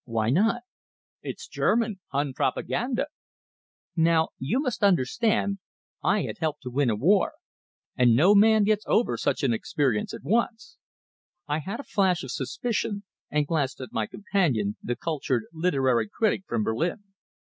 "Why 0.05 0.31
not?" 0.31 0.63
"It's 1.21 1.47
German. 1.47 1.99
Hun 2.07 2.33
propaganda!" 2.33 3.05
Now 3.95 4.29
you 4.39 4.59
must 4.59 4.81
understand, 4.81 5.59
I 6.03 6.23
had 6.23 6.39
helped 6.39 6.63
to 6.63 6.71
win 6.71 6.89
a 6.89 6.95
war, 6.95 7.33
and 7.95 8.15
no 8.15 8.33
man 8.33 8.63
gets 8.63 8.83
over 8.87 9.15
such 9.15 9.43
an 9.43 9.53
experience 9.53 10.11
at 10.11 10.23
once. 10.23 10.77
I 11.47 11.59
had 11.59 11.79
a 11.79 11.83
flash 11.83 12.23
of 12.23 12.31
suspicion, 12.31 13.03
and 13.29 13.45
glanced 13.45 13.79
at 13.79 13.93
my 13.93 14.07
companion, 14.07 14.75
the 14.81 14.95
cultured 14.95 15.43
literary 15.53 16.09
critic 16.11 16.45
from 16.47 16.63
Berlin. 16.63 17.03